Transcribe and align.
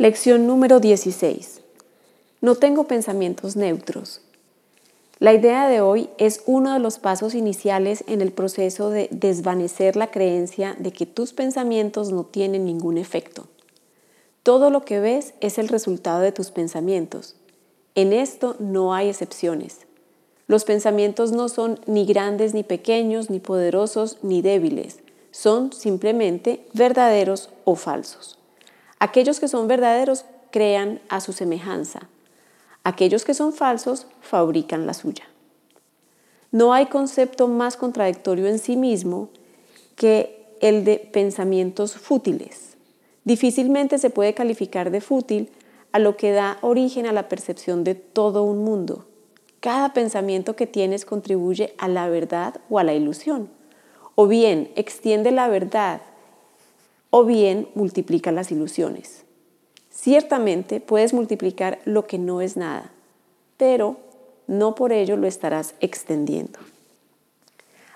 Lección 0.00 0.46
número 0.46 0.80
16. 0.80 1.60
No 2.40 2.54
tengo 2.54 2.84
pensamientos 2.84 3.54
neutros. 3.54 4.22
La 5.18 5.34
idea 5.34 5.68
de 5.68 5.82
hoy 5.82 6.08
es 6.16 6.42
uno 6.46 6.72
de 6.72 6.78
los 6.78 6.98
pasos 6.98 7.34
iniciales 7.34 8.02
en 8.06 8.22
el 8.22 8.32
proceso 8.32 8.88
de 8.88 9.08
desvanecer 9.10 9.96
la 9.96 10.10
creencia 10.10 10.74
de 10.78 10.90
que 10.90 11.04
tus 11.04 11.34
pensamientos 11.34 12.12
no 12.12 12.24
tienen 12.24 12.64
ningún 12.64 12.96
efecto. 12.96 13.48
Todo 14.42 14.70
lo 14.70 14.86
que 14.86 15.00
ves 15.00 15.34
es 15.42 15.58
el 15.58 15.68
resultado 15.68 16.20
de 16.20 16.32
tus 16.32 16.50
pensamientos. 16.50 17.36
En 17.94 18.14
esto 18.14 18.56
no 18.58 18.94
hay 18.94 19.10
excepciones. 19.10 19.80
Los 20.46 20.64
pensamientos 20.64 21.30
no 21.32 21.50
son 21.50 21.78
ni 21.84 22.06
grandes 22.06 22.54
ni 22.54 22.62
pequeños, 22.62 23.28
ni 23.28 23.38
poderosos 23.38 24.16
ni 24.22 24.40
débiles. 24.40 25.00
Son 25.30 25.74
simplemente 25.74 26.64
verdaderos 26.72 27.50
o 27.66 27.74
falsos. 27.74 28.39
Aquellos 29.00 29.40
que 29.40 29.48
son 29.48 29.66
verdaderos 29.66 30.26
crean 30.52 31.00
a 31.08 31.20
su 31.20 31.32
semejanza. 31.32 32.08
Aquellos 32.84 33.24
que 33.24 33.34
son 33.34 33.52
falsos 33.52 34.06
fabrican 34.20 34.86
la 34.86 34.94
suya. 34.94 35.24
No 36.52 36.72
hay 36.72 36.86
concepto 36.86 37.48
más 37.48 37.76
contradictorio 37.76 38.46
en 38.46 38.58
sí 38.58 38.76
mismo 38.76 39.30
que 39.96 40.54
el 40.60 40.84
de 40.84 40.98
pensamientos 40.98 41.94
fútiles. 41.94 42.76
Difícilmente 43.24 43.98
se 43.98 44.10
puede 44.10 44.34
calificar 44.34 44.90
de 44.90 45.00
fútil 45.00 45.50
a 45.92 45.98
lo 45.98 46.16
que 46.16 46.32
da 46.32 46.58
origen 46.60 47.06
a 47.06 47.12
la 47.12 47.28
percepción 47.28 47.84
de 47.84 47.94
todo 47.94 48.42
un 48.42 48.64
mundo. 48.64 49.06
Cada 49.60 49.92
pensamiento 49.92 50.56
que 50.56 50.66
tienes 50.66 51.04
contribuye 51.04 51.74
a 51.78 51.88
la 51.88 52.08
verdad 52.08 52.60
o 52.68 52.78
a 52.78 52.84
la 52.84 52.94
ilusión. 52.94 53.48
O 54.14 54.26
bien 54.26 54.70
extiende 54.74 55.30
la 55.30 55.48
verdad 55.48 56.02
o 57.10 57.24
bien 57.24 57.68
multiplica 57.74 58.32
las 58.32 58.50
ilusiones. 58.50 59.24
Ciertamente 59.90 60.80
puedes 60.80 61.12
multiplicar 61.12 61.80
lo 61.84 62.06
que 62.06 62.18
no 62.18 62.40
es 62.40 62.56
nada, 62.56 62.92
pero 63.56 63.98
no 64.46 64.74
por 64.74 64.92
ello 64.92 65.16
lo 65.16 65.26
estarás 65.26 65.74
extendiendo. 65.80 66.58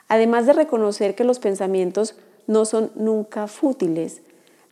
Además 0.08 0.46
de 0.46 0.52
reconocer 0.52 1.14
que 1.14 1.24
los 1.24 1.38
pensamientos 1.38 2.14
no 2.46 2.64
son 2.64 2.90
nunca 2.94 3.46
fútiles, 3.46 4.22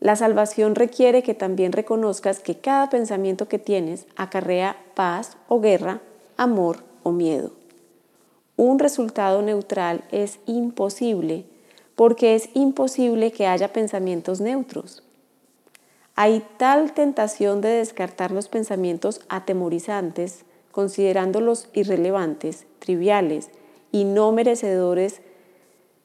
la 0.02 0.16
salvación 0.16 0.74
requiere 0.74 1.22
que 1.22 1.32
también 1.32 1.70
reconozcas 1.70 2.40
que 2.40 2.58
cada 2.58 2.90
pensamiento 2.90 3.46
que 3.46 3.60
tienes 3.60 4.06
acarrea 4.16 4.77
paz 4.94 5.36
o 5.46 5.60
guerra, 5.60 6.00
amor 6.36 6.78
o 7.04 7.12
miedo. 7.12 7.52
Un 8.56 8.80
resultado 8.80 9.42
neutral 9.42 10.02
es 10.10 10.40
imposible 10.46 11.46
porque 12.03 12.34
es 12.34 12.48
imposible 12.55 13.31
que 13.31 13.47
haya 13.47 13.72
pensamientos 13.72 14.41
neutros. 14.41 15.05
Hay 16.17 16.45
tal 16.56 16.95
tentación 16.95 17.61
de 17.61 17.69
descartar 17.69 18.33
los 18.33 18.48
pensamientos 18.48 19.20
atemorizantes, 19.28 20.45
considerándolos 20.73 21.69
irrelevantes, 21.75 22.67
triviales 22.80 23.50
y 23.92 24.03
no 24.03 24.33
merecedores 24.33 25.20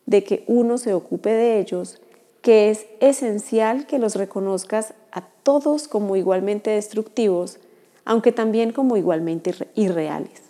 de 0.06 0.24
que 0.24 0.44
uno 0.46 0.78
se 0.78 0.94
ocupe 0.94 1.32
de 1.32 1.60
ellos, 1.60 2.00
que 2.44 2.70
es 2.70 2.86
esencial 3.00 3.88
que 3.88 3.98
los 3.98 4.14
reconozcas 4.14 4.94
a 5.12 5.22
todos 5.22 5.88
como 5.88 6.16
igualmente 6.16 6.70
destructivos, 6.70 7.58
aunque 8.06 8.32
también 8.32 8.72
como 8.72 8.98
igualmente 8.98 9.52
irreales. 9.74 10.44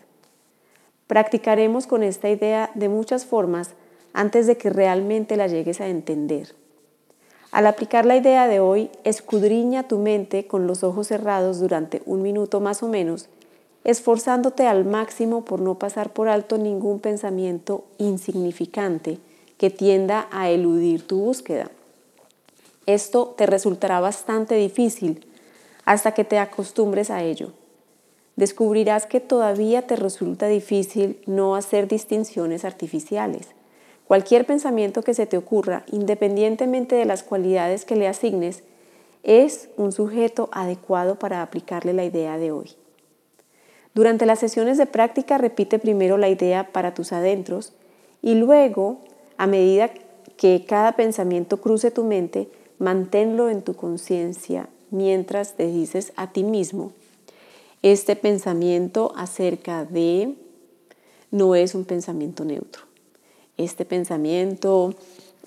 Practicaremos 1.08 1.88
con 1.88 2.04
esta 2.04 2.30
idea 2.30 2.70
de 2.76 2.90
muchas 2.90 3.26
formas 3.26 3.76
antes 4.18 4.48
de 4.48 4.58
que 4.58 4.72
realmente 4.72 5.38
la 5.38 5.46
llegues 5.46 5.80
a 5.80 5.90
entender. 5.90 6.56
Al 7.52 7.68
aplicar 7.68 8.08
la 8.08 8.18
idea 8.18 8.48
de 8.48 8.60
hoy, 8.60 8.90
escudriña 9.04 9.88
tu 9.88 10.00
mente 10.00 10.48
con 10.48 10.66
los 10.66 10.84
ojos 10.84 11.06
cerrados 11.06 11.60
durante 11.60 12.02
un 12.08 12.24
minuto 12.24 12.60
más 12.60 12.82
o 12.82 12.88
menos, 12.88 13.30
esforzándote 13.84 14.66
al 14.66 14.86
máximo 14.86 15.46
por 15.46 15.62
no 15.62 15.78
pasar 15.78 16.14
por 16.14 16.30
alto 16.30 16.58
ningún 16.58 17.00
pensamiento 17.00 17.84
insignificante 18.00 19.20
que 19.60 19.70
tienda 19.70 20.28
a 20.32 20.50
eludir 20.50 21.06
tu 21.06 21.20
búsqueda. 21.20 21.70
Esto 22.88 23.36
te 23.38 23.46
resultará 23.46 24.00
bastante 24.00 24.56
difícil 24.56 25.28
hasta 25.86 26.14
que 26.14 26.24
te 26.24 26.40
acostumbres 26.40 27.12
a 27.12 27.22
ello. 27.22 27.54
Descubrirás 28.36 29.06
que 29.06 29.20
todavía 29.20 29.86
te 29.86 29.96
resulta 29.96 30.48
difícil 30.48 31.20
no 31.28 31.56
hacer 31.56 31.88
distinciones 31.88 32.66
artificiales 32.66 33.50
Cualquier 34.08 34.46
pensamiento 34.46 35.02
que 35.02 35.14
se 35.14 35.26
te 35.26 35.38
ocurra, 35.38 35.84
independientemente 35.92 36.96
de 36.96 37.04
las 37.04 37.24
cualidades 37.24 37.84
que 37.84 37.98
le 37.98 38.08
asignes, 38.08 38.64
es 39.24 39.68
un 39.76 39.92
sujeto 39.92 40.48
adecuado 40.54 41.20
para 41.20 41.42
aplicarle 41.42 41.92
la 41.92 42.06
idea 42.06 42.38
de 42.38 42.54
hoy. 42.54 42.72
Durante 43.94 44.26
las 44.26 44.40
sesiones 44.40 44.78
de 44.78 44.86
práctica 44.86 45.38
repite 45.38 45.78
primero 45.78 46.18
la 46.18 46.30
idea 46.30 46.72
para 46.72 46.94
tus 46.94 47.12
adentros 47.12 47.74
y 48.22 48.36
luego, 48.36 49.00
a 49.36 49.46
medida 49.46 49.92
que 50.38 50.64
cada 50.66 50.94
pensamiento 50.94 51.60
cruce 51.60 51.92
tu 51.92 52.06
mente, 52.06 52.50
manténlo 52.80 53.50
en 53.50 53.62
tu 53.62 53.76
conciencia 53.76 54.70
mientras 54.90 55.56
te 55.56 55.68
dices 55.68 56.14
a 56.16 56.32
ti 56.32 56.46
mismo, 56.46 56.94
este 57.82 58.16
pensamiento 58.16 59.12
acerca 59.18 59.84
de 59.84 60.36
no 61.30 61.56
es 61.56 61.76
un 61.76 61.84
pensamiento 61.84 62.46
neutro 62.46 62.87
este 63.58 63.86
pensamiento 63.86 64.94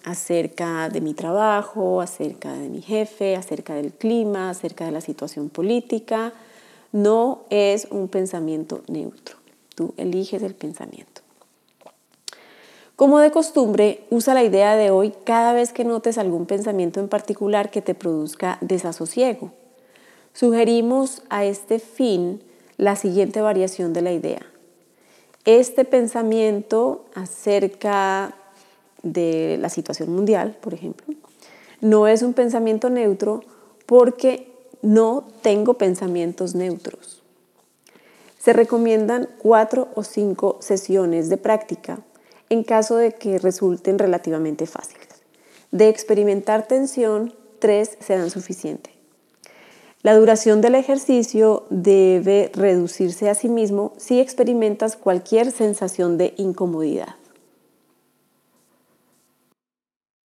acerca 0.04 0.88
de 0.88 1.00
mi 1.00 1.14
trabajo, 1.14 2.00
acerca 2.00 2.52
de 2.52 2.68
mi 2.68 2.82
jefe, 2.82 3.36
acerca 3.36 3.74
del 3.74 3.92
clima, 3.92 4.50
acerca 4.50 4.84
de 4.84 4.92
la 4.92 5.00
situación 5.00 5.48
política, 5.48 6.32
no 6.92 7.42
es 7.50 7.86
un 7.90 8.08
pensamiento 8.08 8.82
neutro. 8.88 9.36
Tú 9.74 9.94
eliges 9.96 10.42
el 10.42 10.54
pensamiento. 10.54 11.22
Como 12.96 13.18
de 13.18 13.30
costumbre, 13.30 14.04
usa 14.10 14.34
la 14.34 14.44
idea 14.44 14.76
de 14.76 14.90
hoy 14.90 15.14
cada 15.24 15.52
vez 15.52 15.72
que 15.72 15.84
notes 15.84 16.18
algún 16.18 16.46
pensamiento 16.46 17.00
en 17.00 17.08
particular 17.08 17.70
que 17.70 17.80
te 17.80 17.94
produzca 17.94 18.58
desasosiego. 18.60 19.52
Sugerimos 20.34 21.22
a 21.30 21.44
este 21.44 21.78
fin 21.78 22.42
la 22.76 22.96
siguiente 22.96 23.40
variación 23.40 23.92
de 23.92 24.02
la 24.02 24.12
idea 24.12 24.42
este 25.44 25.84
pensamiento 25.84 27.04
acerca 27.14 28.34
de 29.02 29.56
la 29.60 29.68
situación 29.68 30.12
mundial, 30.12 30.56
por 30.60 30.74
ejemplo, 30.74 31.14
no 31.80 32.06
es 32.06 32.22
un 32.22 32.34
pensamiento 32.34 32.90
neutro 32.90 33.42
porque 33.86 34.52
no 34.82 35.26
tengo 35.42 35.74
pensamientos 35.74 36.54
neutros. 36.54 37.22
Se 38.38 38.52
recomiendan 38.52 39.28
cuatro 39.38 39.88
o 39.94 40.02
cinco 40.02 40.58
sesiones 40.60 41.28
de 41.28 41.36
práctica 41.36 42.00
en 42.48 42.64
caso 42.64 42.96
de 42.96 43.12
que 43.12 43.38
resulten 43.38 43.98
relativamente 43.98 44.66
fáciles. 44.66 45.08
De 45.70 45.88
experimentar 45.88 46.66
tensión, 46.66 47.34
tres 47.58 47.96
serán 48.00 48.30
suficientes. 48.30 48.99
La 50.02 50.16
duración 50.16 50.62
del 50.62 50.76
ejercicio 50.76 51.66
debe 51.68 52.50
reducirse 52.54 53.28
a 53.28 53.34
sí 53.34 53.50
mismo 53.50 53.92
si 53.98 54.18
experimentas 54.18 54.96
cualquier 54.96 55.50
sensación 55.50 56.16
de 56.16 56.32
incomodidad. 56.38 57.19